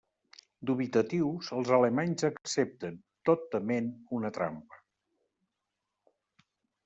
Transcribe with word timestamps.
Dubitatius, 0.67 1.49
els 1.57 1.73
alemanys 1.77 2.25
accepten, 2.29 2.97
tot 3.29 3.45
tement 3.55 3.91
una 4.21 4.31
trampa. 4.37 4.83